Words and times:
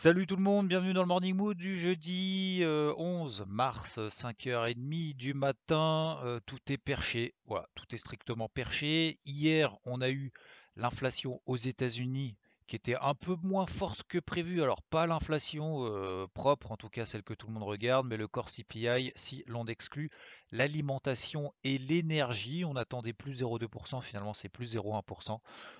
Salut 0.00 0.28
tout 0.28 0.36
le 0.36 0.42
monde, 0.42 0.68
bienvenue 0.68 0.92
dans 0.92 1.00
le 1.00 1.08
Morning 1.08 1.34
Mood 1.34 1.56
du 1.56 1.76
jeudi 1.76 2.62
11 2.64 3.46
mars, 3.48 3.98
5h30 3.98 5.16
du 5.16 5.34
matin. 5.34 6.20
Euh, 6.22 6.38
tout 6.46 6.60
est 6.68 6.78
perché, 6.78 7.34
voilà, 7.46 7.66
tout 7.74 7.84
est 7.92 7.98
strictement 7.98 8.48
perché. 8.48 9.18
Hier, 9.24 9.76
on 9.84 10.00
a 10.00 10.08
eu 10.08 10.30
l'inflation 10.76 11.40
aux 11.46 11.56
États-Unis 11.56 12.36
qui 12.68 12.76
était 12.76 12.96
un 13.00 13.14
peu 13.14 13.34
moins 13.42 13.66
forte 13.66 14.04
que 14.04 14.18
prévu. 14.18 14.62
Alors 14.62 14.82
pas 14.82 15.06
l'inflation 15.06 15.86
euh, 15.86 16.26
propre, 16.34 16.70
en 16.70 16.76
tout 16.76 16.90
cas 16.90 17.06
celle 17.06 17.22
que 17.22 17.32
tout 17.34 17.46
le 17.48 17.54
monde 17.54 17.64
regarde, 17.64 18.06
mais 18.06 18.18
le 18.18 18.28
corps 18.28 18.50
CPI, 18.50 19.10
si 19.16 19.42
l'on 19.46 19.66
exclut 19.66 20.10
l'alimentation 20.52 21.52
et 21.64 21.78
l'énergie, 21.78 22.64
on 22.64 22.76
attendait 22.76 23.14
plus 23.14 23.42
0,2%, 23.42 24.02
finalement 24.02 24.34
c'est 24.34 24.50
plus 24.50 24.76
0,1%. 24.76 25.38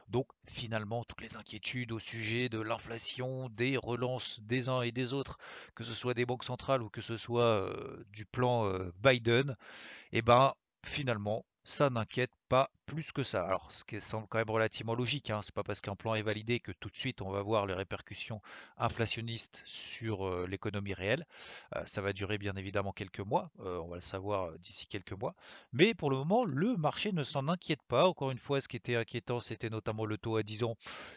Donc 0.08 0.28
finalement 0.46 1.04
toutes 1.04 1.20
les 1.20 1.36
inquiétudes 1.36 1.92
au 1.92 2.00
sujet 2.00 2.48
de 2.48 2.60
l'inflation, 2.60 3.50
des 3.50 3.76
relances 3.76 4.40
des 4.40 4.70
uns 4.70 4.80
et 4.80 4.90
des 4.90 5.12
autres, 5.12 5.38
que 5.74 5.84
ce 5.84 5.92
soit 5.92 6.14
des 6.14 6.24
banques 6.24 6.44
centrales 6.44 6.82
ou 6.82 6.88
que 6.88 7.02
ce 7.02 7.18
soit 7.18 7.42
euh, 7.42 8.02
du 8.12 8.24
plan 8.24 8.66
euh, 8.66 8.90
Biden, 9.02 9.56
et 10.12 10.18
eh 10.18 10.22
ben 10.22 10.54
finalement 10.86 11.44
ça 11.68 11.90
n'inquiète 11.90 12.32
pas 12.48 12.70
plus 12.86 13.12
que 13.12 13.22
ça. 13.22 13.44
Alors, 13.44 13.70
ce 13.70 13.84
qui 13.84 14.00
semble 14.00 14.26
quand 14.26 14.38
même 14.38 14.48
relativement 14.48 14.94
logique, 14.94 15.28
hein, 15.28 15.42
c'est 15.42 15.54
pas 15.54 15.62
parce 15.62 15.82
qu'un 15.82 15.96
plan 15.96 16.14
est 16.14 16.22
validé 16.22 16.60
que 16.60 16.72
tout 16.72 16.88
de 16.88 16.96
suite 16.96 17.20
on 17.20 17.30
va 17.30 17.42
voir 17.42 17.66
les 17.66 17.74
répercussions 17.74 18.40
inflationnistes 18.78 19.62
sur 19.66 20.26
euh, 20.26 20.46
l'économie 20.46 20.94
réelle. 20.94 21.26
Euh, 21.76 21.82
ça 21.84 22.00
va 22.00 22.14
durer 22.14 22.38
bien 22.38 22.56
évidemment 22.56 22.92
quelques 22.92 23.20
mois, 23.20 23.50
euh, 23.60 23.78
on 23.80 23.88
va 23.88 23.96
le 23.96 24.00
savoir 24.00 24.58
d'ici 24.60 24.86
quelques 24.86 25.12
mois. 25.12 25.34
Mais 25.74 25.92
pour 25.92 26.10
le 26.10 26.16
moment, 26.16 26.46
le 26.46 26.74
marché 26.78 27.12
ne 27.12 27.22
s'en 27.22 27.48
inquiète 27.48 27.82
pas. 27.82 28.08
Encore 28.08 28.30
une 28.30 28.38
fois, 28.38 28.62
ce 28.62 28.68
qui 28.68 28.76
était 28.76 28.96
inquiétant, 28.96 29.38
c'était 29.38 29.68
notamment 29.68 30.06
le 30.06 30.16
taux 30.16 30.36
à 30.36 30.42
10 30.42 30.64
ans 30.64 30.76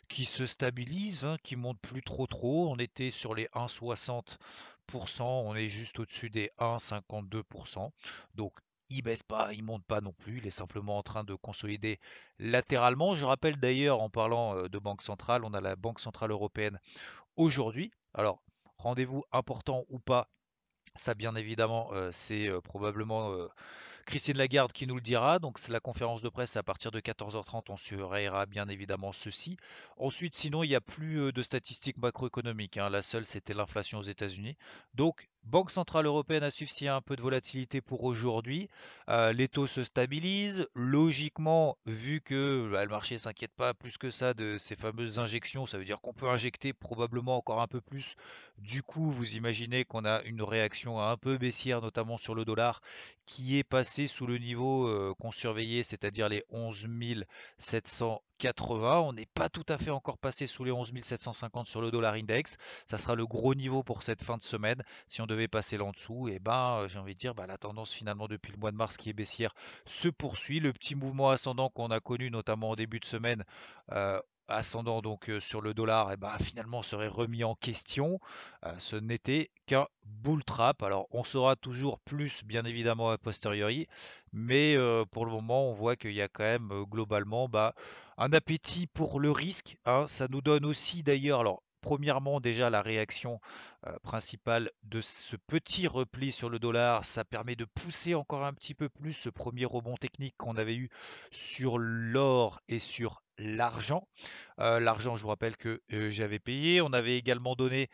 qui 0.09 0.25
se 0.25 0.45
stabilise, 0.45 1.23
hein, 1.23 1.37
qui 1.43 1.55
monte 1.55 1.79
plus 1.79 2.03
trop 2.03 2.27
trop. 2.27 2.69
On 2.69 2.75
était 2.75 3.11
sur 3.11 3.35
les 3.35 3.45
1,60%, 3.55 5.23
on 5.23 5.55
est 5.55 5.69
juste 5.69 5.97
au-dessus 5.99 6.29
des 6.29 6.51
1,52%. 6.59 7.89
Donc 8.35 8.51
il 8.91 9.01
baisse 9.01 9.23
pas, 9.23 9.53
il 9.53 9.63
monte 9.63 9.83
pas 9.85 10.01
non 10.01 10.13
plus, 10.13 10.37
il 10.37 10.47
est 10.47 10.51
simplement 10.51 10.97
en 10.97 11.03
train 11.03 11.23
de 11.23 11.35
consolider 11.35 11.99
latéralement. 12.39 13.15
Je 13.15 13.25
rappelle 13.25 13.57
d'ailleurs 13.57 14.01
en 14.01 14.09
parlant 14.09 14.55
euh, 14.55 14.69
de 14.69 14.79
banque 14.79 15.01
centrale, 15.01 15.43
on 15.45 15.53
a 15.53 15.61
la 15.61 15.75
Banque 15.75 15.99
centrale 15.99 16.31
européenne 16.31 16.79
aujourd'hui. 17.37 17.91
Alors, 18.13 18.41
rendez-vous 18.77 19.23
important 19.31 19.85
ou 19.89 19.99
pas, 19.99 20.29
ça 20.95 21.13
bien 21.13 21.35
évidemment, 21.35 21.89
euh, 21.93 22.11
c'est 22.11 22.47
euh, 22.47 22.59
probablement 22.61 23.33
Christine 24.05 24.37
Lagarde 24.37 24.73
qui 24.73 24.87
nous 24.87 24.95
le 24.95 25.01
dira. 25.01 25.39
Donc 25.39 25.57
c'est 25.57 25.71
la 25.71 25.79
conférence 25.79 26.21
de 26.21 26.29
presse 26.29 26.57
à 26.57 26.63
partir 26.63 26.91
de 26.91 26.99
14h30. 26.99 27.63
On 27.69 27.77
surveillera 27.77 28.45
bien 28.45 28.67
évidemment 28.67 29.13
ceci. 29.13 29.57
Ensuite, 29.97 30.35
sinon, 30.35 30.63
il 30.63 30.69
n'y 30.69 30.75
a 30.75 30.81
plus 30.81 31.31
de 31.31 31.43
statistiques 31.43 31.97
macroéconomiques. 31.97 32.77
Hein. 32.77 32.89
La 32.89 33.01
seule, 33.01 33.25
c'était 33.25 33.53
l'inflation 33.53 33.99
aux 33.99 34.03
États-Unis. 34.03 34.57
Donc 34.93 35.29
Banque 35.43 35.71
centrale 35.71 36.05
européenne 36.05 36.43
a 36.43 36.51
suivi 36.51 36.87
un 36.87 37.01
peu 37.01 37.15
de 37.15 37.21
volatilité 37.21 37.81
pour 37.81 38.03
aujourd'hui. 38.03 38.69
Euh, 39.09 39.33
les 39.33 39.47
taux 39.47 39.67
se 39.67 39.83
stabilisent. 39.83 40.67
Logiquement, 40.75 41.77
vu 41.85 42.21
que 42.21 42.69
bah, 42.71 42.83
le 42.85 42.91
marché 42.91 43.15
ne 43.15 43.19
s'inquiète 43.19 43.53
pas 43.55 43.73
plus 43.73 43.97
que 43.97 44.11
ça 44.11 44.33
de 44.33 44.57
ces 44.57 44.75
fameuses 44.75 45.19
injections, 45.19 45.65
ça 45.65 45.77
veut 45.77 45.85
dire 45.85 45.99
qu'on 46.01 46.13
peut 46.13 46.29
injecter 46.29 46.73
probablement 46.73 47.37
encore 47.37 47.61
un 47.61 47.67
peu 47.67 47.81
plus. 47.81 48.15
Du 48.59 48.83
coup, 48.83 49.09
vous 49.09 49.35
imaginez 49.35 49.83
qu'on 49.83 50.05
a 50.05 50.21
une 50.23 50.43
réaction 50.43 51.01
un 51.01 51.17
peu 51.17 51.37
baissière, 51.39 51.81
notamment 51.81 52.19
sur 52.19 52.35
le 52.35 52.45
dollar, 52.45 52.81
qui 53.25 53.57
est 53.57 53.63
passé 53.63 54.07
sous 54.07 54.27
le 54.27 54.37
niveau 54.37 54.87
euh, 54.87 55.13
qu'on 55.17 55.31
surveillait, 55.31 55.83
c'est-à-dire 55.83 56.29
les 56.29 56.43
11 56.49 56.87
780. 57.57 58.99
On 58.99 59.13
n'est 59.13 59.25
pas 59.25 59.49
tout 59.49 59.65
à 59.69 59.77
fait 59.77 59.89
encore 59.89 60.17
passé 60.17 60.47
sous 60.47 60.63
les 60.63 60.71
11 60.71 60.91
750 61.01 61.67
sur 61.67 61.81
le 61.81 61.91
dollar 61.91 62.13
index. 62.13 62.57
Ça 62.85 62.97
sera 62.97 63.15
le 63.15 63.25
gros 63.25 63.55
niveau 63.55 63.83
pour 63.83 64.03
cette 64.03 64.23
fin 64.23 64.37
de 64.37 64.43
semaine. 64.43 64.83
Si 65.07 65.21
on 65.21 65.27
devait 65.31 65.47
passer 65.47 65.77
là 65.77 65.85
en 65.85 65.91
dessous, 65.91 66.27
et 66.27 66.39
ben, 66.39 66.81
euh, 66.81 66.89
j'ai 66.89 66.99
envie 66.99 67.15
de 67.15 67.19
dire, 67.19 67.33
bah, 67.33 67.47
la 67.47 67.57
tendance 67.57 67.91
finalement 67.91 68.27
depuis 68.27 68.51
le 68.51 68.59
mois 68.59 68.71
de 68.71 68.77
mars 68.77 68.97
qui 68.97 69.09
est 69.09 69.13
baissière 69.13 69.53
se 69.85 70.09
poursuit. 70.09 70.59
Le 70.59 70.73
petit 70.73 70.95
mouvement 70.95 71.29
ascendant 71.29 71.69
qu'on 71.69 71.89
a 71.91 71.99
connu 71.99 72.29
notamment 72.29 72.71
au 72.71 72.75
début 72.75 72.99
de 72.99 73.05
semaine, 73.05 73.43
euh, 73.91 74.19
ascendant 74.47 75.01
donc 75.01 75.29
euh, 75.29 75.39
sur 75.39 75.61
le 75.61 75.73
dollar, 75.73 76.11
et 76.11 76.17
ben, 76.17 76.37
finalement 76.39 76.83
serait 76.83 77.07
remis 77.07 77.43
en 77.43 77.55
question. 77.55 78.19
ce 78.79 78.95
n'était 78.97 79.49
qu'un 79.65 79.87
bull 80.05 80.43
trap. 80.43 80.83
Alors 80.83 81.07
on 81.11 81.23
saura 81.23 81.55
toujours 81.55 81.99
plus 81.99 82.43
bien 82.43 82.65
évidemment 82.65 83.09
a 83.09 83.17
posteriori, 83.17 83.87
mais 84.33 84.75
pour 85.11 85.25
le 85.25 85.31
moment 85.31 85.69
on 85.69 85.73
voit 85.73 85.95
qu'il 85.95 86.13
y 86.13 86.21
a 86.21 86.27
quand 86.27 86.43
même 86.43 86.69
globalement 86.89 87.47
bah, 87.47 87.73
un 88.17 88.33
appétit 88.33 88.87
pour 88.87 89.19
le 89.19 89.31
risque. 89.31 89.77
Hein. 89.85 90.05
Ça 90.07 90.27
nous 90.29 90.41
donne 90.41 90.65
aussi 90.65 91.03
d'ailleurs, 91.03 91.39
alors 91.39 91.63
premièrement 91.81 92.39
déjà 92.39 92.69
la 92.69 92.81
réaction 92.81 93.39
principale 94.03 94.71
de 94.83 95.01
ce 95.01 95.35
petit 95.35 95.87
repli 95.87 96.31
sur 96.31 96.49
le 96.49 96.59
dollar, 96.59 97.03
ça 97.03 97.25
permet 97.25 97.55
de 97.55 97.65
pousser 97.65 98.15
encore 98.15 98.45
un 98.45 98.53
petit 98.53 98.73
peu 98.73 98.89
plus 98.89 99.13
ce 99.13 99.29
premier 99.29 99.65
rebond 99.65 99.97
technique 99.97 100.35
qu'on 100.37 100.55
avait 100.57 100.75
eu 100.75 100.89
sur 101.31 101.77
l'or 101.77 102.61
et 102.69 102.79
sur 102.79 103.23
l'argent. 103.37 104.07
L'argent, 104.57 105.15
je 105.15 105.23
vous 105.23 105.29
rappelle 105.29 105.57
que 105.57 105.81
j'avais 105.89 106.39
payé. 106.39 106.81
On 106.81 106.93
avait 106.93 107.17
également 107.17 107.55
donné 107.55 107.89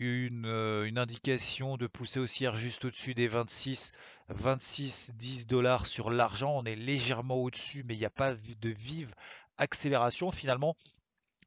une, 0.00 0.98
indication 0.98 1.76
de 1.76 1.86
pousser 1.86 2.20
haussière 2.20 2.56
juste 2.56 2.84
au-dessus 2.84 3.14
des 3.14 3.28
26, 3.28 3.92
26, 4.28 5.12
10 5.14 5.46
dollars 5.46 5.86
sur 5.86 6.10
l'argent. 6.10 6.52
On 6.56 6.64
est 6.64 6.76
légèrement 6.76 7.36
au-dessus, 7.36 7.84
mais 7.86 7.94
il 7.94 7.98
n'y 7.98 8.06
a 8.06 8.10
pas 8.10 8.34
de 8.34 8.68
vive 8.68 9.14
accélération. 9.58 10.32
Finalement, 10.32 10.76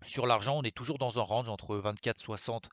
sur 0.04 0.28
l'argent, 0.28 0.58
on 0.58 0.64
est 0.64 0.76
toujours 0.76 0.98
dans 0.98 1.20
un 1.20 1.24
range 1.24 1.50
entre 1.50 1.78
24,60 1.78 2.64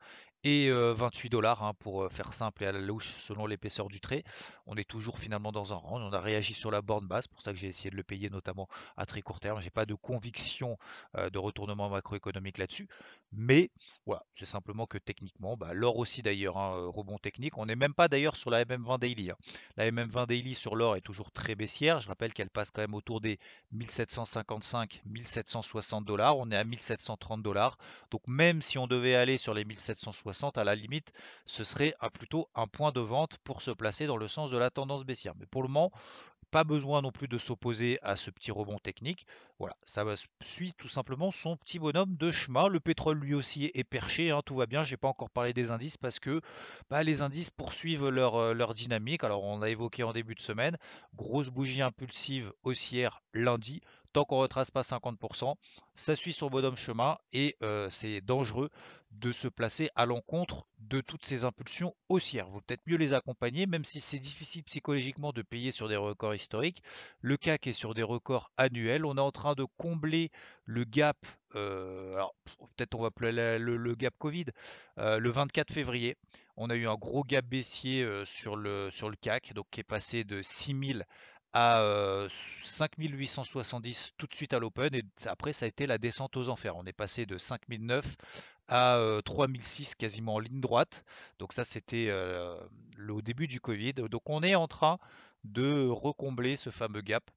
et 0.43 0.71
28 0.71 1.29
dollars 1.29 1.63
hein, 1.63 1.73
pour 1.79 2.11
faire 2.11 2.33
simple 2.33 2.63
et 2.63 2.67
à 2.67 2.71
la 2.71 2.79
louche 2.79 3.15
selon 3.19 3.45
l'épaisseur 3.45 3.87
du 3.87 3.99
trait. 3.99 4.23
On 4.65 4.75
est 4.75 4.87
toujours 4.87 5.19
finalement 5.19 5.51
dans 5.51 5.73
un 5.73 5.75
range. 5.75 6.01
On 6.03 6.13
a 6.13 6.19
réagi 6.19 6.53
sur 6.53 6.71
la 6.71 6.81
borne 6.81 7.07
basse, 7.07 7.27
pour 7.27 7.41
ça 7.41 7.51
que 7.51 7.57
j'ai 7.57 7.67
essayé 7.67 7.91
de 7.91 7.95
le 7.95 8.03
payer 8.03 8.29
notamment 8.29 8.67
à 8.97 9.05
très 9.05 9.21
court 9.21 9.39
terme. 9.39 9.61
J'ai 9.61 9.69
pas 9.69 9.85
de 9.85 9.93
conviction 9.93 10.77
de 11.15 11.37
retournement 11.37 11.89
macroéconomique 11.89 12.57
là-dessus, 12.57 12.87
mais 13.33 13.71
voilà, 14.05 14.25
c'est 14.33 14.45
simplement 14.45 14.85
que 14.85 14.97
techniquement, 14.97 15.55
bah, 15.55 15.73
l'or 15.73 15.97
aussi 15.97 16.21
d'ailleurs, 16.21 16.57
hein, 16.57 16.87
rebond 16.87 17.17
technique. 17.17 17.57
On 17.57 17.65
n'est 17.65 17.77
même 17.77 17.93
pas 17.93 18.09
d'ailleurs 18.09 18.35
sur 18.35 18.49
la 18.49 18.65
MM20 18.65 18.99
daily. 18.99 19.31
Hein. 19.31 19.37
La 19.77 19.89
MM20 19.89 20.27
daily 20.27 20.55
sur 20.55 20.75
l'or 20.75 20.97
est 20.97 21.01
toujours 21.01 21.31
très 21.31 21.55
baissière. 21.55 22.01
Je 22.01 22.09
rappelle 22.09 22.33
qu'elle 22.33 22.49
passe 22.49 22.71
quand 22.71 22.81
même 22.81 22.93
autour 22.93 23.21
des 23.21 23.39
1755-1760 23.73 26.03
dollars. 26.03 26.37
On 26.37 26.51
est 26.51 26.57
à 26.57 26.63
1730 26.63 27.41
dollars. 27.41 27.77
Donc 28.09 28.21
même 28.27 28.61
si 28.61 28.77
on 28.77 28.87
devait 28.87 29.15
aller 29.15 29.37
sur 29.37 29.53
les 29.53 29.63
1760 29.63 30.30
à 30.55 30.63
la 30.63 30.75
limite, 30.75 31.11
ce 31.45 31.63
serait 31.63 31.93
plutôt 32.13 32.49
un 32.55 32.67
point 32.67 32.91
de 32.91 32.99
vente 32.99 33.37
pour 33.43 33.61
se 33.61 33.71
placer 33.71 34.07
dans 34.07 34.17
le 34.17 34.27
sens 34.27 34.51
de 34.51 34.57
la 34.57 34.69
tendance 34.69 35.03
baissière. 35.03 35.33
Mais 35.39 35.45
pour 35.45 35.61
le 35.61 35.67
moment, 35.67 35.91
pas 36.51 36.63
besoin 36.65 37.01
non 37.01 37.11
plus 37.11 37.29
de 37.29 37.37
s'opposer 37.37 37.97
à 38.01 38.17
ce 38.17 38.29
petit 38.29 38.51
rebond 38.51 38.77
technique. 38.77 39.25
Voilà, 39.57 39.75
ça 39.83 40.03
suit 40.41 40.73
tout 40.73 40.89
simplement 40.89 41.31
son 41.31 41.55
petit 41.55 41.79
bonhomme 41.79 42.15
de 42.17 42.29
chemin. 42.29 42.67
Le 42.67 42.79
pétrole 42.79 43.19
lui 43.19 43.33
aussi 43.33 43.71
est 43.73 43.85
perché, 43.85 44.31
hein, 44.31 44.41
tout 44.45 44.55
va 44.55 44.65
bien. 44.65 44.83
J'ai 44.83 44.97
pas 44.97 45.07
encore 45.07 45.29
parlé 45.29 45.53
des 45.53 45.71
indices 45.71 45.97
parce 45.97 46.19
que 46.19 46.41
bah, 46.89 47.03
les 47.03 47.21
indices 47.21 47.49
poursuivent 47.49 48.09
leur, 48.09 48.35
euh, 48.35 48.53
leur 48.53 48.73
dynamique. 48.73 49.23
Alors 49.23 49.43
on 49.43 49.61
a 49.61 49.69
évoqué 49.69 50.03
en 50.03 50.11
début 50.11 50.35
de 50.35 50.41
semaine, 50.41 50.77
grosse 51.15 51.49
bougie 51.49 51.81
impulsive 51.81 52.51
haussière 52.63 53.21
lundi. 53.33 53.81
Tant 54.13 54.25
qu'on 54.25 54.37
ne 54.37 54.41
retrace 54.41 54.71
pas 54.71 54.81
50%, 54.81 55.55
ça 55.95 56.15
suit 56.17 56.33
son 56.33 56.49
bonhomme 56.49 56.75
chemin 56.75 57.17
et 57.31 57.55
euh, 57.63 57.89
c'est 57.89 58.19
dangereux 58.19 58.69
de 59.11 59.31
se 59.31 59.47
placer 59.47 59.89
à 59.95 60.05
l'encontre 60.05 60.67
de 60.79 60.99
toutes 60.99 61.25
ces 61.25 61.45
impulsions 61.45 61.95
haussières. 62.09 62.49
Vaut 62.49 62.59
peut-être 62.61 62.81
mieux 62.87 62.97
les 62.97 63.13
accompagner, 63.13 63.67
même 63.67 63.85
si 63.85 64.01
c'est 64.01 64.19
difficile 64.19 64.63
psychologiquement 64.65 65.31
de 65.31 65.41
payer 65.41 65.71
sur 65.71 65.87
des 65.87 65.95
records 65.95 66.35
historiques. 66.35 66.83
Le 67.21 67.37
CAC 67.37 67.67
est 67.67 67.73
sur 67.73 67.93
des 67.93 68.03
records 68.03 68.51
annuels. 68.57 69.05
On 69.05 69.15
est 69.15 69.21
en 69.21 69.31
train 69.31 69.53
de 69.53 69.65
combler 69.77 70.29
le 70.65 70.83
gap, 70.83 71.17
euh, 71.55 72.13
alors 72.13 72.35
peut-être 72.75 72.95
on 72.95 73.01
va 73.01 73.07
appeler 73.07 73.59
le, 73.59 73.95
gap 73.95 74.13
Covid, 74.17 74.47
euh, 74.97 75.19
le 75.19 75.31
24 75.31 75.71
février. 75.71 76.17
On 76.57 76.69
a 76.69 76.75
eu 76.75 76.87
un 76.87 76.95
gros 76.95 77.23
gap 77.23 77.45
baissier 77.45 78.05
sur, 78.25 78.57
le, 78.57 78.91
sur 78.91 79.09
le 79.09 79.15
CAC, 79.15 79.53
donc 79.53 79.67
qui 79.71 79.79
est 79.79 79.85
passé 79.85 80.25
de 80.25 80.41
6000 80.41 81.05
à 81.53 82.27
5870 82.63 84.13
tout 84.17 84.27
de 84.27 84.33
suite 84.33 84.53
à 84.53 84.59
l'open 84.59 84.93
et 84.95 85.03
après 85.25 85.53
ça 85.53 85.65
a 85.65 85.67
été 85.67 85.87
la 85.87 85.97
descente 85.97 86.37
aux 86.37 86.49
enfers. 86.49 86.75
On 86.75 86.85
est 86.85 86.93
passé 86.93 87.25
de 87.25 87.37
5009 87.37 88.15
à 88.67 88.99
3006 89.25 89.95
quasiment 89.95 90.35
en 90.35 90.39
ligne 90.39 90.61
droite. 90.61 91.03
Donc 91.39 91.53
ça 91.53 91.65
c'était 91.65 92.07
le 92.95 93.21
début 93.21 93.47
du 93.47 93.59
Covid. 93.59 93.93
Donc 93.93 94.29
on 94.29 94.43
est 94.43 94.55
en 94.55 94.67
train 94.67 94.97
de 95.43 95.87
recombler 95.87 96.55
ce 96.55 96.69
fameux 96.69 97.01
gap 97.01 97.29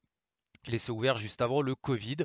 laissé 0.68 0.90
ouvert 0.92 1.18
juste 1.18 1.42
avant 1.42 1.62
le 1.62 1.74
Covid. 1.74 2.16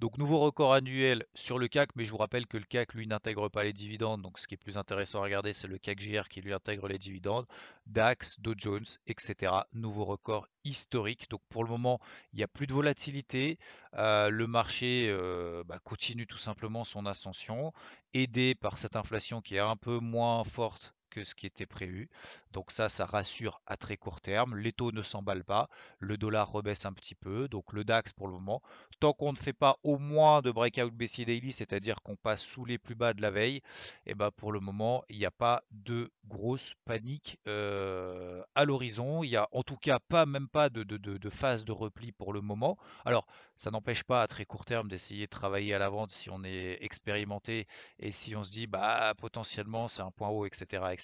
Donc 0.00 0.18
nouveau 0.18 0.38
record 0.38 0.74
annuel 0.74 1.24
sur 1.34 1.58
le 1.58 1.68
CAC, 1.68 1.90
mais 1.96 2.04
je 2.04 2.10
vous 2.10 2.16
rappelle 2.16 2.46
que 2.46 2.56
le 2.56 2.64
CAC 2.64 2.94
lui 2.94 3.06
n'intègre 3.06 3.48
pas 3.48 3.64
les 3.64 3.72
dividendes. 3.72 4.22
Donc 4.22 4.38
ce 4.38 4.46
qui 4.46 4.54
est 4.54 4.58
plus 4.58 4.76
intéressant 4.76 5.20
à 5.20 5.24
regarder, 5.24 5.54
c'est 5.54 5.68
le 5.68 5.78
CAC 5.78 6.00
JR 6.00 6.28
qui 6.28 6.40
lui 6.40 6.52
intègre 6.52 6.88
les 6.88 6.98
dividendes. 6.98 7.46
DAX, 7.86 8.40
Dow 8.40 8.54
Jones, 8.56 8.86
etc. 9.06 9.52
Nouveau 9.72 10.04
record 10.04 10.48
historique. 10.64 11.28
Donc 11.30 11.40
pour 11.48 11.64
le 11.64 11.70
moment, 11.70 12.00
il 12.32 12.38
n'y 12.38 12.42
a 12.42 12.48
plus 12.48 12.66
de 12.66 12.72
volatilité. 12.72 13.58
Euh, 13.94 14.30
le 14.30 14.46
marché 14.46 15.08
euh, 15.08 15.62
bah, 15.64 15.78
continue 15.84 16.26
tout 16.26 16.38
simplement 16.38 16.84
son 16.84 17.06
ascension, 17.06 17.72
aidé 18.12 18.54
par 18.54 18.78
cette 18.78 18.96
inflation 18.96 19.40
qui 19.40 19.56
est 19.56 19.60
un 19.60 19.76
peu 19.76 19.98
moins 19.98 20.42
forte 20.44 20.94
ce 21.22 21.34
qui 21.34 21.46
était 21.46 21.66
prévu. 21.66 22.08
Donc 22.52 22.70
ça, 22.70 22.88
ça 22.88 23.06
rassure 23.06 23.60
à 23.66 23.76
très 23.76 23.96
court 23.96 24.20
terme. 24.20 24.56
Les 24.56 24.72
taux 24.72 24.92
ne 24.92 25.02
s'emballent 25.02 25.44
pas, 25.44 25.68
le 25.98 26.16
dollar 26.16 26.50
rebaisse 26.50 26.86
un 26.86 26.92
petit 26.92 27.14
peu. 27.14 27.48
Donc 27.48 27.72
le 27.72 27.84
DAX 27.84 28.12
pour 28.12 28.26
le 28.26 28.32
moment, 28.32 28.62
tant 29.00 29.12
qu'on 29.12 29.32
ne 29.32 29.36
fait 29.36 29.52
pas 29.52 29.76
au 29.82 29.98
moins 29.98 30.40
de 30.42 30.50
breakout 30.50 30.90
baissier 30.90 31.24
daily, 31.24 31.52
c'est-à-dire 31.52 32.02
qu'on 32.02 32.16
passe 32.16 32.42
sous 32.42 32.64
les 32.64 32.78
plus 32.78 32.94
bas 32.94 33.12
de 33.12 33.22
la 33.22 33.30
veille, 33.30 33.56
et 33.56 33.62
eh 34.06 34.14
ben 34.14 34.30
pour 34.30 34.52
le 34.52 34.60
moment, 34.60 35.04
il 35.08 35.18
n'y 35.18 35.26
a 35.26 35.30
pas 35.30 35.62
de 35.70 36.10
grosse 36.26 36.74
panique 36.84 37.38
euh, 37.46 38.42
à 38.54 38.64
l'horizon. 38.64 39.22
Il 39.22 39.30
n'y 39.30 39.36
a 39.36 39.48
en 39.52 39.62
tout 39.62 39.76
cas 39.76 39.98
pas 39.98 40.26
même 40.26 40.48
pas 40.48 40.68
de, 40.70 40.82
de, 40.82 41.30
phase 41.30 41.64
de 41.64 41.72
repli 41.72 42.12
pour 42.12 42.32
le 42.32 42.40
moment. 42.40 42.78
Alors 43.04 43.26
ça 43.56 43.70
n'empêche 43.70 44.04
pas 44.04 44.22
à 44.22 44.26
très 44.26 44.44
court 44.44 44.64
terme 44.64 44.88
d'essayer 44.88 45.26
de 45.26 45.30
travailler 45.30 45.74
à 45.74 45.78
la 45.78 45.88
vente 45.88 46.10
si 46.10 46.30
on 46.30 46.42
est 46.44 46.78
expérimenté 46.82 47.66
et 47.98 48.12
si 48.12 48.34
on 48.36 48.44
se 48.44 48.50
dit 48.50 48.66
bah 48.66 49.14
potentiellement 49.18 49.88
c'est 49.88 50.02
un 50.02 50.10
point 50.10 50.28
haut, 50.28 50.46
etc. 50.46 50.84
etc. 50.92 51.03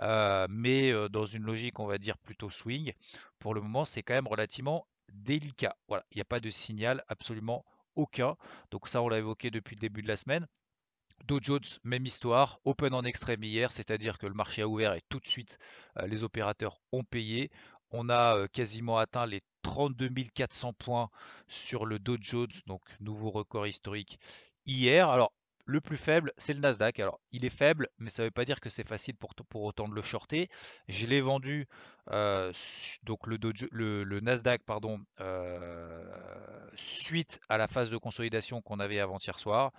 Euh, 0.00 0.46
mais 0.50 0.92
dans 1.10 1.26
une 1.26 1.42
logique 1.42 1.78
on 1.80 1.86
va 1.86 1.98
dire 1.98 2.18
plutôt 2.18 2.50
swing, 2.50 2.92
pour 3.38 3.54
le 3.54 3.60
moment 3.60 3.84
c'est 3.84 4.02
quand 4.02 4.14
même 4.14 4.26
relativement 4.26 4.86
délicat. 5.12 5.76
Voilà, 5.88 6.04
il 6.12 6.16
n'y 6.16 6.22
a 6.22 6.26
pas 6.26 6.40
de 6.40 6.50
signal 6.50 7.02
absolument 7.08 7.64
aucun. 7.94 8.36
Donc 8.70 8.88
ça 8.88 9.02
on 9.02 9.08
l'a 9.08 9.18
évoqué 9.18 9.50
depuis 9.50 9.76
le 9.76 9.80
début 9.80 10.02
de 10.02 10.08
la 10.08 10.16
semaine. 10.16 10.46
Dow 11.26 11.38
Jones, 11.40 11.60
même 11.84 12.04
histoire, 12.06 12.58
open 12.64 12.92
en 12.92 13.02
extrême 13.04 13.42
hier, 13.44 13.72
c'est-à-dire 13.72 14.18
que 14.18 14.26
le 14.26 14.34
marché 14.34 14.62
a 14.62 14.68
ouvert 14.68 14.94
et 14.94 15.02
tout 15.08 15.20
de 15.20 15.26
suite 15.26 15.58
euh, 15.98 16.06
les 16.06 16.24
opérateurs 16.24 16.80
ont 16.92 17.04
payé. 17.04 17.50
On 17.90 18.10
a 18.10 18.48
quasiment 18.48 18.98
atteint 18.98 19.26
les 19.26 19.40
32 19.62 20.08
400 20.34 20.72
points 20.74 21.10
sur 21.48 21.86
le 21.86 21.98
Dow 21.98 22.16
Jones, 22.20 22.48
donc 22.66 22.82
nouveau 23.00 23.30
record 23.30 23.66
historique 23.66 24.18
hier. 24.66 25.08
Alors, 25.08 25.32
le 25.66 25.80
plus 25.80 25.96
faible, 25.96 26.32
c'est 26.36 26.52
le 26.52 26.60
Nasdaq. 26.60 27.00
Alors, 27.00 27.20
il 27.32 27.44
est 27.44 27.50
faible, 27.50 27.88
mais 27.98 28.10
ça 28.10 28.22
ne 28.22 28.28
veut 28.28 28.30
pas 28.30 28.44
dire 28.44 28.60
que 28.60 28.68
c'est 28.68 28.86
facile 28.86 29.14
pour, 29.16 29.34
pour, 29.34 29.62
autant 29.62 29.88
de 29.88 29.94
le 29.94 30.02
shorter. 30.02 30.50
Je 30.88 31.06
l'ai 31.06 31.20
vendu, 31.20 31.68
donc 33.02 33.26
le, 33.26 33.38
le, 34.04 34.20
Nasdaq, 34.20 34.62
pardon, 34.64 35.00
suite 36.76 37.40
à 37.48 37.58
la 37.58 37.68
phase 37.68 37.90
de 37.90 37.96
consolidation 37.96 38.60
qu'on 38.62 38.80
avait 38.80 39.00
avant-hier 39.00 39.38
soir 39.38 39.72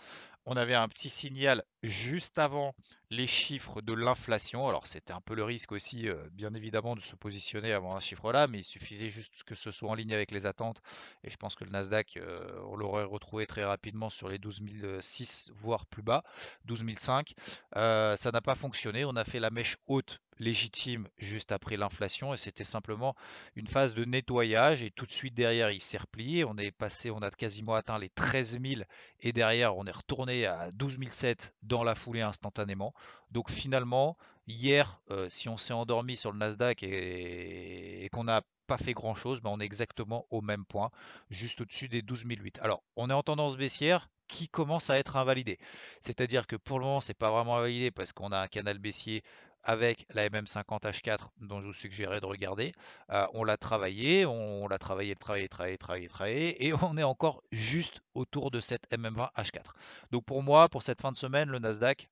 on 0.46 0.56
avait 0.56 0.76
un 0.76 0.88
petit 0.88 1.10
signal 1.10 1.64
juste 1.82 2.38
avant 2.38 2.76
les 3.10 3.26
chiffres 3.26 3.82
de 3.82 3.94
l'inflation. 3.94 4.68
Alors 4.68 4.86
c'était 4.86 5.14
un 5.14 5.22
peu 5.22 5.34
le 5.34 5.44
risque 5.44 5.72
aussi, 5.72 6.08
euh, 6.08 6.16
bien 6.32 6.54
évidemment, 6.54 6.96
de 6.96 7.02
se 7.02 7.16
positionner 7.16 7.74
avant 7.74 7.96
un 7.96 8.00
chiffre-là, 8.00 8.48
mais 8.48 8.60
il 8.60 8.64
suffisait 8.64 9.10
juste 9.10 9.44
que 9.44 9.56
ce 9.56 9.72
soit 9.72 9.90
en 9.90 9.96
ligne 9.96 10.14
avec 10.14 10.32
les 10.32 10.46
attentes. 10.46 10.82
Et 11.24 11.32
je 11.32 11.38
pense 11.38 11.56
que 11.56 11.64
le 11.64 11.72
Nasdaq, 11.72 12.18
euh, 12.18 12.48
on 12.68 12.76
l'aurait 12.76 13.06
retrouvé 13.06 13.48
très 13.48 13.64
rapidement 13.64 14.10
sur 14.10 14.30
les 14.30 14.38
12 14.38 14.62
006, 15.02 15.52
voire 15.56 15.86
plus 15.88 16.04
bas, 16.04 16.24
12 16.66 16.84
005. 16.96 17.34
Euh, 17.76 18.16
ça 18.16 18.32
n'a 18.32 18.42
pas 18.42 18.56
fonctionné. 18.56 19.04
On 19.06 19.16
a 19.16 19.26
fait 19.26 19.40
la 19.40 19.50
mèche 19.50 19.78
haute 19.88 20.22
légitime 20.40 21.08
juste 21.18 21.52
après 21.52 21.78
l'inflation 21.78 22.34
et 22.34 22.38
c'était 22.38 22.64
simplement 22.64 23.16
une 23.56 23.68
phase 23.68 23.94
de 23.94 24.06
nettoyage 24.06 24.84
et 24.84 24.92
tout 24.92 25.06
de 25.06 25.12
suite 25.12 25.34
derrière 25.34 25.72
il 25.72 25.82
s'est 25.82 25.98
replié, 25.98 26.44
on 26.44 26.58
est 26.58 26.72
passé, 26.72 27.12
on 27.12 27.20
a 27.20 27.30
quasiment 27.32 27.76
atteint 27.76 27.98
les 27.98 28.10
13 28.10 28.60
000 28.62 28.82
et 29.22 29.32
derrière 29.32 29.78
on 29.78 29.86
est 29.86 29.92
retourné 29.92 30.46
à 30.46 30.72
12 30.72 30.98
007 31.10 31.54
dans 31.64 31.84
la 31.84 31.96
foulée 31.96 32.22
instantanément. 32.22 32.94
Donc 33.32 33.50
finalement 33.50 34.18
hier 34.48 35.02
euh, 35.12 35.30
si 35.30 35.50
on 35.50 35.58
s'est 35.58 35.74
endormi 35.74 36.18
sur 36.18 36.32
le 36.32 36.38
Nasdaq 36.38 36.84
et, 36.84 38.10
qu'on 38.12 38.26
n'a 38.26 38.42
pas 38.68 38.78
fait 38.78 38.94
grand 38.94 39.16
chose, 39.16 39.42
ben 39.42 39.52
on 39.54 39.60
est 39.60 39.66
exactement 39.66 40.26
au 40.32 40.42
même 40.42 40.66
point, 40.66 40.90
juste 41.30 41.62
au-dessus 41.62 41.88
des 41.88 42.02
12 42.02 42.26
008. 42.26 42.60
Alors 42.62 42.84
on 42.96 43.10
est 43.10 43.14
en 43.14 43.24
tendance 43.24 43.58
baissière, 43.58 44.10
qui 44.28 44.48
commence 44.48 44.90
à 44.90 44.98
être 44.98 45.16
invalidé. 45.16 45.60
C'est-à-dire 46.02 46.48
que 46.48 46.56
pour 46.56 46.80
le 46.80 46.86
moment, 46.86 47.02
c'est 47.02 47.14
pas 47.14 47.30
vraiment 47.30 47.58
invalidé 47.58 47.92
parce 47.92 48.12
qu'on 48.12 48.32
a 48.32 48.40
un 48.40 48.48
canal 48.48 48.80
baissier 48.80 49.24
avec 49.66 50.06
la 50.14 50.30
MM50H4 50.30 51.18
dont 51.42 51.60
je 51.62 51.68
vous 51.68 51.74
suggérais 51.74 52.22
de 52.22 52.26
regarder. 52.26 52.72
Euh, 53.10 53.26
on 53.34 53.44
l'a 53.44 53.58
travaillé, 53.58 54.26
on, 54.26 54.68
l'a 54.68 54.78
travaillé, 54.78 55.16
travaillé, 55.16 55.50
travaillé, 55.50 55.78
travaillé, 55.78 56.08
travaillé, 56.08 56.66
et 56.66 56.74
on 56.82 56.96
est 56.98 57.04
encore 57.04 57.44
juste 57.52 58.02
autour 58.14 58.52
de 58.52 58.62
cette 58.62 58.90
MM20H4. 58.92 59.74
Donc 60.12 60.24
pour 60.26 60.44
moi, 60.44 60.70
pour 60.70 60.84
cette 60.84 61.02
fin 61.02 61.12
de 61.12 61.18
semaine, 61.18 61.50
le 61.50 61.60
Nasdaq, 61.60 62.08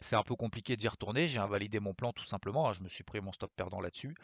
c'est 0.00 0.16
un 0.16 0.22
peu 0.22 0.36
compliqué 0.36 0.76
d'y 0.76 0.86
retourner. 0.86 1.28
J'ai 1.28 1.38
invalidé 1.38 1.80
mon 1.80 1.94
plan 1.94 2.12
tout 2.12 2.24
simplement. 2.24 2.68
Hein. 2.68 2.74
Je 2.74 2.82
me 2.82 2.88
suis 2.88 3.04
pris 3.04 3.20
mon 3.20 3.32
stop 3.32 3.50
perdant 3.56 3.80
là-dessus. 3.80 4.14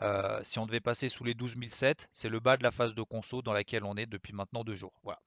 Euh, 0.00 0.40
si 0.44 0.58
on 0.58 0.66
devait 0.66 0.80
passer 0.80 1.10
sous 1.10 1.24
les 1.24 1.34
12007, 1.34 2.08
c'est 2.12 2.30
le 2.30 2.40
bas 2.40 2.56
de 2.56 2.62
la 2.62 2.70
phase 2.70 2.94
de 2.94 3.02
conso 3.02 3.42
dans 3.42 3.52
laquelle 3.52 3.84
on 3.84 3.96
est 3.96 4.06
depuis 4.06 4.32
maintenant 4.32 4.64
deux 4.64 4.76
jours. 4.76 4.94
Voilà. 5.02 5.20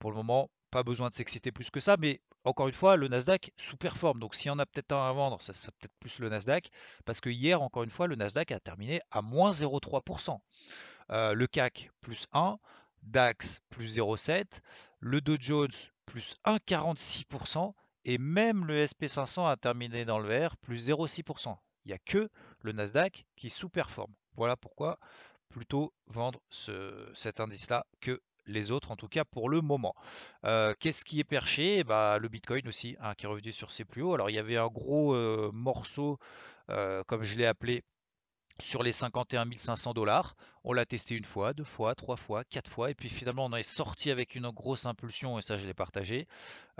Pour 0.00 0.10
le 0.10 0.16
moment, 0.16 0.50
pas 0.72 0.82
besoin 0.82 1.10
de 1.10 1.14
s'exciter 1.14 1.52
plus 1.52 1.70
que 1.70 1.80
ça, 1.80 1.96
mais 1.98 2.20
encore 2.44 2.66
une 2.66 2.74
fois, 2.74 2.96
le 2.96 3.06
Nasdaq 3.06 3.52
sous-performe. 3.56 4.18
Donc 4.18 4.34
s'il 4.34 4.48
y 4.48 4.50
en 4.50 4.58
a 4.58 4.66
peut-être 4.66 4.92
un 4.92 5.08
à 5.08 5.12
vendre, 5.12 5.40
ça 5.40 5.52
serait 5.52 5.70
peut-être 5.78 5.94
plus 6.00 6.18
le 6.18 6.30
Nasdaq, 6.30 6.70
parce 7.04 7.20
que 7.20 7.28
hier, 7.28 7.62
encore 7.62 7.84
une 7.84 7.90
fois, 7.90 8.08
le 8.08 8.16
Nasdaq 8.16 8.50
a 8.50 8.58
terminé 8.58 9.00
à 9.10 9.22
moins 9.22 9.52
0,3%. 9.52 10.40
Euh, 11.10 11.34
le 11.34 11.46
CAC 11.46 11.90
plus 12.00 12.26
1, 12.32 12.58
DAX 13.02 13.60
plus 13.68 13.98
0,7, 13.98 14.44
le 15.00 15.20
Dow 15.20 15.36
Jones 15.38 15.68
plus 16.06 16.36
1,46%, 16.46 17.74
et 18.06 18.16
même 18.16 18.64
le 18.64 18.86
SP500 18.86 19.48
a 19.48 19.56
terminé 19.56 20.06
dans 20.06 20.18
le 20.18 20.26
vert, 20.26 20.56
plus 20.56 20.88
0,6%. 20.88 21.54
Il 21.84 21.88
n'y 21.88 21.94
a 21.94 21.98
que 21.98 22.30
le 22.62 22.72
Nasdaq 22.72 23.26
qui 23.36 23.50
sous-performe. 23.50 24.14
Voilà 24.36 24.56
pourquoi 24.56 24.98
plutôt 25.50 25.92
vendre 26.06 26.40
cet 26.48 27.40
indice-là 27.40 27.84
que 28.00 28.22
les 28.46 28.70
autres, 28.70 28.90
en 28.90 28.96
tout 28.96 29.08
cas 29.08 29.24
pour 29.24 29.48
le 29.48 29.60
moment. 29.60 29.94
Qu'est-ce 30.42 31.04
qui 31.04 31.20
est 31.20 31.24
perché? 31.24 31.84
Bah, 31.84 32.18
Le 32.18 32.28
Bitcoin 32.28 32.66
aussi, 32.68 32.96
hein, 33.00 33.14
qui 33.14 33.26
est 33.26 33.28
revenu 33.28 33.52
sur 33.52 33.70
ses 33.70 33.84
plus 33.84 34.02
hauts. 34.02 34.14
Alors 34.14 34.30
il 34.30 34.34
y 34.34 34.38
avait 34.38 34.56
un 34.56 34.68
gros 34.68 35.14
morceau, 35.52 36.18
comme 37.06 37.22
je 37.22 37.36
l'ai 37.36 37.46
appelé, 37.46 37.84
sur 38.62 38.82
les 38.82 38.92
51 38.92 39.46
500 39.56 39.92
dollars. 39.92 40.36
On 40.64 40.72
l'a 40.72 40.86
testé 40.86 41.16
une 41.16 41.24
fois, 41.24 41.52
deux 41.52 41.64
fois, 41.64 41.96
trois 41.96 42.16
fois, 42.16 42.44
quatre 42.44 42.70
fois, 42.70 42.90
et 42.90 42.94
puis 42.94 43.08
finalement 43.08 43.46
on 43.46 43.52
est 43.56 43.64
sorti 43.64 44.12
avec 44.12 44.36
une 44.36 44.48
grosse 44.50 44.86
impulsion, 44.86 45.38
et 45.38 45.42
ça 45.42 45.58
je 45.58 45.66
l'ai 45.66 45.74
partagé, 45.74 46.28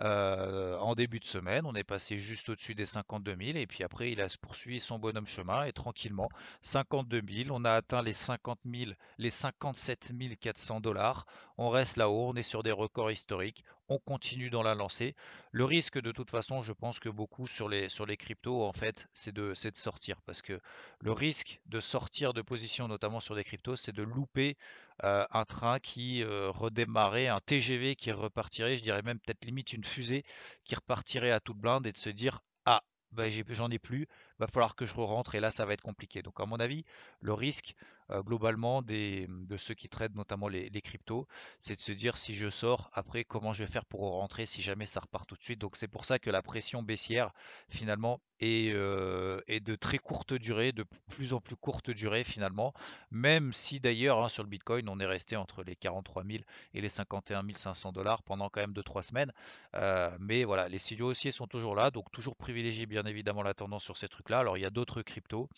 euh, 0.01 0.79
en 0.79 0.95
début 0.95 1.19
de 1.19 1.25
semaine. 1.25 1.67
On 1.67 1.75
est 1.75 1.83
passé 1.83 2.17
juste 2.17 2.49
au-dessus 2.49 2.77
des 2.77 2.87
52 2.87 3.37
000, 3.39 3.59
et 3.59 3.67
puis 3.67 3.83
après 3.83 4.13
il 4.13 4.21
a 4.21 4.29
poursuivi 4.41 4.79
son 4.79 5.01
bonhomme 5.01 5.27
chemin, 5.27 5.65
et 5.65 5.73
tranquillement, 5.73 6.29
52 6.63 7.23
000, 7.29 7.51
on 7.51 7.65
a 7.65 7.73
atteint 7.73 8.03
les 8.03 8.13
50 8.13 8.61
000, 8.65 8.93
les 9.19 9.31
57 9.31 10.13
400 10.41 10.81
dollars. 10.81 11.27
On 11.59 11.69
reste 11.69 11.97
là-haut, 11.97 12.29
on 12.29 12.35
est 12.35 12.43
sur 12.43 12.63
des 12.63 12.73
records 12.73 13.11
historiques, 13.11 13.65
on 13.93 13.99
continue 13.99 14.51
dans 14.51 14.63
la 14.63 14.75
lancée. 14.75 15.15
Le 15.51 15.65
risque 15.65 16.01
de 16.01 16.13
toute 16.13 16.31
façon, 16.31 16.63
je 16.63 16.73
pense 16.73 16.99
que 16.99 17.09
beaucoup 17.11 17.47
sur 17.47 17.69
les, 17.69 17.89
sur 17.89 18.07
les 18.07 18.17
cryptos, 18.17 18.65
en 18.65 18.73
fait, 18.73 19.07
c'est 19.13 19.33
de, 19.33 19.51
de 19.53 19.77
sortir, 19.77 20.21
parce 20.23 20.41
que 20.43 20.61
le 21.01 21.13
risque 21.13 21.61
de 21.67 21.81
sortir 21.81 22.33
de 22.33 22.43
position, 22.43 22.89
notamment 22.89 23.21
sur 23.21 23.35
des 23.35 23.45
cryptos, 23.45 23.77
c'est 23.77 23.93
de 23.93 24.03
louper 24.03 24.57
euh, 25.05 25.27
un 25.31 25.45
train 25.45 25.79
qui 25.79 26.23
euh, 26.23 26.51
redémarrait, 26.51 27.29
un 27.29 27.41
TGV 27.41 27.95
qui 27.97 28.13
repartirait, 28.13 28.77
je 28.79 28.83
dirais 28.83 29.03
même 29.03 29.19
peut-être 29.21 29.45
limite 29.45 29.73
une 29.73 29.85
fusée 29.85 30.25
qui 30.65 30.75
repartirait 30.75 31.33
à 31.33 31.41
toute 31.41 31.59
blinde 31.59 31.87
et 31.87 31.93
de 31.93 31.99
se 31.99 32.11
dire 32.11 32.41
ah 32.65 32.83
ben 33.11 33.31
j'en 33.49 33.71
ai 33.71 33.79
plus, 33.79 34.07
va 34.47 34.49
falloir 34.53 34.77
que 34.77 34.87
je 34.87 34.95
rentre 34.95 35.35
et 35.35 35.41
là 35.41 35.51
ça 35.51 35.65
va 35.65 35.73
être 35.73 35.83
compliqué. 35.83 36.23
Donc 36.23 36.41
à 36.41 36.47
mon 36.47 36.57
avis, 36.57 36.85
le 37.21 37.33
risque 37.33 37.75
euh, 38.11 38.23
globalement 38.23 38.83
des, 38.83 39.27
de 39.29 39.57
ceux 39.57 39.75
qui 39.75 39.89
traitent 39.89 40.15
notamment 40.15 40.49
les, 40.49 40.71
cryptos, 40.83 41.27
c'est 41.61 41.77
de 41.77 41.81
se 41.81 41.93
dire 41.93 42.17
si 42.19 42.35
je 42.35 42.51
sors 42.51 42.91
après 42.93 43.25
comment 43.25 43.53
je 43.55 43.63
vais 43.65 43.71
faire 43.71 43.85
pour 43.85 44.01
rentrer 44.01 44.47
si 44.47 44.61
jamais 44.61 44.87
ça 44.87 45.01
repart 45.01 45.29
tout 45.29 45.37
de 45.37 45.43
suite. 45.43 45.61
Donc 45.61 45.77
c'est 45.77 45.89
pour 45.89 46.05
ça 46.05 46.19
que 46.19 46.31
la 46.31 46.43
pression 46.43 46.83
baissière 46.83 47.33
finalement 47.69 48.21
est, 48.41 48.73
euh, 48.73 49.41
de 49.49 49.75
très 49.77 49.99
courte 49.99 50.35
durée, 50.35 50.73
de 50.73 50.85
plus 51.09 51.33
en 51.33 51.41
plus 51.41 51.57
courte 51.57 51.91
durée 51.91 52.25
finalement, 52.25 52.75
même 53.11 53.53
si 53.53 53.79
d'ailleurs 53.81 54.23
hein, 54.23 54.29
sur 54.29 54.43
le 54.43 54.49
Bitcoin 54.49 54.89
on 54.89 54.99
est 54.99 55.07
resté 55.07 55.37
entre 55.37 55.63
les 55.63 55.77
43 55.77 56.25
000 56.25 56.43
et 56.75 56.81
les 56.81 56.89
51 56.89 57.43
500 57.55 57.93
dollars 57.93 58.23
pendant 58.23 58.49
quand 58.49 58.61
même 58.61 58.73
2-3 58.73 59.03
semaines. 59.03 59.33
Euh, 59.75 60.11
mais 60.19 60.45
voilà, 60.45 60.69
les 60.69 60.79
signaux 60.79 61.11
haussiers 61.11 61.33
sont 61.33 61.47
toujours 61.47 61.77
là, 61.77 61.91
donc 61.91 62.11
toujours 62.11 62.37
privilégier 62.37 62.87
bien 62.87 63.05
évidemment 63.05 63.43
la 63.43 63.55
tendance 63.55 63.85
sur 63.85 63.97
ces 63.97 64.09
trucs-là. 64.09 64.32
Alors 64.39 64.57
il 64.59 64.61
y 64.61 64.67
a 64.67 64.71
d'autres 64.71 65.03
cryptos 65.03 65.49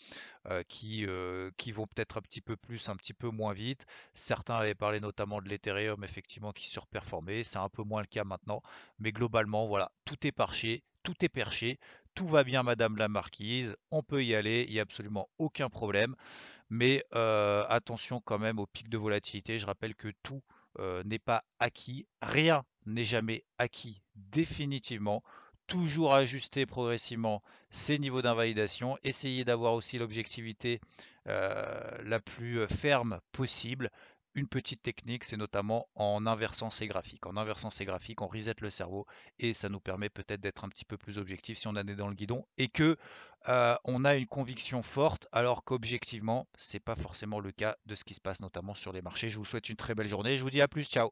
qui, 0.67 1.05
vont 1.05 1.87
peut-être 1.87 2.17
un 2.17 2.21
petit 2.21 2.41
peu 2.41 2.55
plus, 2.55 2.89
un 2.89 2.95
petit 2.95 3.13
peu 3.13 3.29
moins 3.29 3.53
vite. 3.53 3.85
Certains 4.13 4.55
avaient 4.55 4.75
parlé 4.75 4.99
notamment 4.99 5.41
de 5.41 5.49
l'Ethereum, 5.49 6.03
effectivement, 6.03 6.51
qui 6.51 6.67
surperformait. 6.69 7.43
C'est 7.43 7.57
un 7.57 7.69
peu 7.69 7.83
moins 7.83 8.01
le 8.01 8.07
cas 8.07 8.23
maintenant. 8.23 8.61
Mais 8.99 9.11
globalement, 9.11 9.67
voilà, 9.67 9.91
tout 10.05 10.27
est 10.27 10.31
parché, 10.31 10.83
tout 11.03 11.15
est 11.23 11.29
perché, 11.29 11.79
tout 12.13 12.27
va 12.27 12.43
bien, 12.43 12.63
Madame 12.63 12.97
la 12.97 13.07
Marquise. 13.07 13.75
On 13.91 14.03
peut 14.03 14.23
y 14.23 14.35
aller, 14.35 14.65
il 14.67 14.73
n'y 14.73 14.79
a 14.79 14.83
absolument 14.83 15.29
aucun 15.37 15.69
problème. 15.69 16.15
Mais 16.69 17.03
attention 17.11 18.21
quand 18.21 18.39
même 18.39 18.59
au 18.59 18.65
pic 18.67 18.89
de 18.89 18.97
volatilité. 18.97 19.59
Je 19.59 19.65
rappelle 19.65 19.95
que 19.95 20.09
tout 20.23 20.43
n'est 21.05 21.19
pas 21.19 21.43
acquis. 21.59 22.07
Rien 22.21 22.63
n'est 22.85 23.05
jamais 23.05 23.43
acquis 23.57 24.01
définitivement 24.15 25.23
toujours 25.67 26.13
ajuster 26.13 26.65
progressivement 26.65 27.41
ces 27.69 27.97
niveaux 27.97 28.21
d'invalidation, 28.21 28.97
essayer 29.03 29.43
d'avoir 29.43 29.73
aussi 29.73 29.97
l'objectivité 29.97 30.79
euh, 31.27 31.97
la 32.03 32.19
plus 32.19 32.59
euh, 32.59 32.67
ferme 32.67 33.19
possible. 33.31 33.89
Une 34.37 34.47
petite 34.47 34.81
technique, 34.81 35.23
c'est 35.23 35.37
notamment 35.37 35.87
en 35.95 36.27
inversant 36.27 36.69
ces 36.69 36.87
graphiques. 36.87 37.25
En 37.25 37.37
inversant 37.37 37.69
ces 37.69 37.85
graphiques, 37.85 38.21
on 38.21 38.27
reset 38.27 38.55
le 38.59 38.69
cerveau 38.69 39.05
et 39.39 39.53
ça 39.53 39.69
nous 39.69 39.79
permet 39.79 40.09
peut-être 40.09 40.41
d'être 40.41 40.65
un 40.65 40.69
petit 40.69 40.83
peu 40.83 40.97
plus 40.97 41.17
objectif 41.17 41.57
si 41.57 41.67
on 41.67 41.71
en 41.71 41.87
est 41.87 41.95
dans 41.95 42.09
le 42.09 42.15
guidon 42.15 42.45
et 42.57 42.67
que 42.67 42.97
euh, 43.47 43.75
on 43.85 44.03
a 44.03 44.15
une 44.15 44.27
conviction 44.27 44.83
forte 44.83 45.27
alors 45.31 45.63
qu'objectivement, 45.63 46.47
c'est 46.57 46.81
pas 46.81 46.95
forcément 46.95 47.39
le 47.39 47.51
cas 47.51 47.77
de 47.85 47.95
ce 47.95 48.03
qui 48.03 48.13
se 48.13 48.21
passe 48.21 48.41
notamment 48.41 48.75
sur 48.75 48.91
les 48.91 49.01
marchés. 49.01 49.29
Je 49.29 49.37
vous 49.37 49.45
souhaite 49.45 49.69
une 49.69 49.77
très 49.77 49.95
belle 49.95 50.09
journée. 50.09 50.37
Je 50.37 50.43
vous 50.43 50.51
dis 50.51 50.61
à 50.61 50.67
plus. 50.67 50.83
Ciao. 50.83 51.11